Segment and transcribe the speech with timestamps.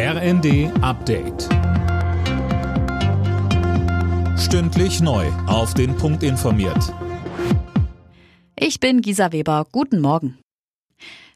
[0.00, 1.48] RND Update.
[4.38, 5.26] Stündlich neu.
[5.48, 6.94] Auf den Punkt informiert.
[8.54, 9.66] Ich bin Gisa Weber.
[9.72, 10.38] Guten Morgen.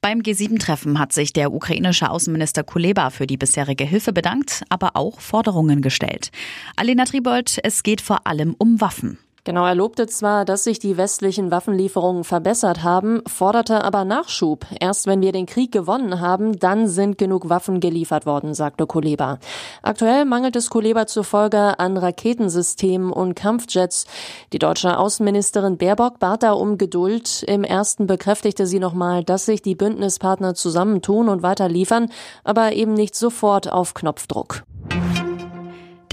[0.00, 5.18] Beim G7-Treffen hat sich der ukrainische Außenminister Kuleba für die bisherige Hilfe bedankt, aber auch
[5.18, 6.30] Forderungen gestellt.
[6.76, 9.18] Alena Tribold, es geht vor allem um Waffen.
[9.46, 14.64] Genau, er lobte zwar, dass sich die westlichen Waffenlieferungen verbessert haben, forderte aber Nachschub.
[14.80, 19.38] Erst wenn wir den Krieg gewonnen haben, dann sind genug Waffen geliefert worden, sagte Kuleba.
[19.82, 24.06] Aktuell mangelt es Kuleba zufolge an Raketensystemen und Kampfjets.
[24.54, 27.42] Die deutsche Außenministerin Baerbock bat da um Geduld.
[27.42, 32.10] Im ersten bekräftigte sie nochmal, dass sich die Bündnispartner zusammentun und weiter liefern,
[32.44, 34.62] aber eben nicht sofort auf Knopfdruck.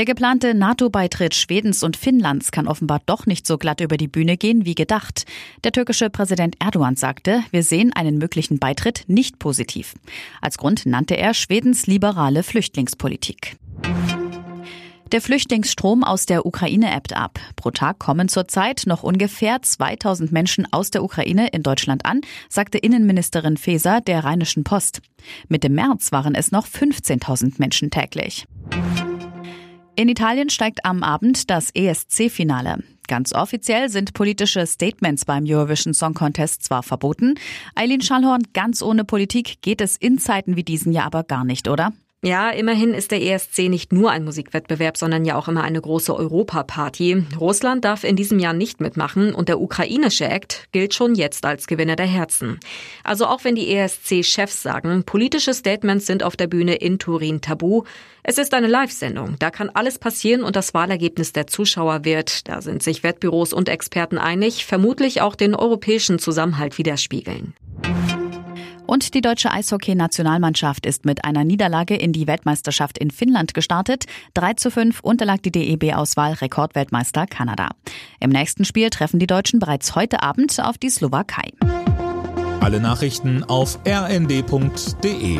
[0.00, 4.38] Der geplante NATO-Beitritt Schwedens und Finnlands kann offenbar doch nicht so glatt über die Bühne
[4.38, 5.26] gehen wie gedacht.
[5.62, 9.92] Der türkische Präsident Erdogan sagte, wir sehen einen möglichen Beitritt nicht positiv.
[10.40, 13.58] Als Grund nannte er Schwedens liberale Flüchtlingspolitik.
[15.12, 17.38] Der Flüchtlingsstrom aus der Ukraine ebbt ab.
[17.56, 22.78] Pro Tag kommen zurzeit noch ungefähr 2000 Menschen aus der Ukraine in Deutschland an, sagte
[22.78, 25.02] Innenministerin Faeser der Rheinischen Post.
[25.48, 28.46] Mitte März waren es noch 15.000 Menschen täglich.
[29.96, 32.82] In Italien steigt am Abend das ESC-Finale.
[33.06, 37.34] Ganz offiziell sind politische Statements beim Eurovision Song Contest zwar verboten.
[37.74, 41.68] Eileen Schallhorn, ganz ohne Politik geht es in Zeiten wie diesen ja aber gar nicht,
[41.68, 41.92] oder?
[42.22, 46.14] Ja, immerhin ist der ESC nicht nur ein Musikwettbewerb, sondern ja auch immer eine große
[46.14, 47.24] Europaparty.
[47.40, 51.66] Russland darf in diesem Jahr nicht mitmachen und der ukrainische Act gilt schon jetzt als
[51.66, 52.60] Gewinner der Herzen.
[53.04, 57.84] Also auch wenn die ESC-Chefs sagen, politische Statements sind auf der Bühne in Turin tabu.
[58.22, 59.36] Es ist eine Live-Sendung.
[59.38, 63.70] Da kann alles passieren und das Wahlergebnis der Zuschauer wird, da sind sich Wettbüros und
[63.70, 67.54] Experten einig, vermutlich auch den europäischen Zusammenhalt widerspiegeln.
[68.90, 74.06] Und die deutsche Eishockey-Nationalmannschaft ist mit einer Niederlage in die Weltmeisterschaft in Finnland gestartet.
[74.34, 77.68] 3 zu 5 unterlag die DEB-Auswahl Rekordweltmeister Kanada.
[78.18, 81.52] Im nächsten Spiel treffen die Deutschen bereits heute Abend auf die Slowakei.
[82.58, 85.38] Alle Nachrichten auf rnd.de